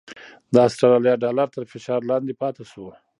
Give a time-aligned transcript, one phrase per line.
[0.53, 2.85] د اسټرالیا ډالر تر فشار لاندې پاتې شو؛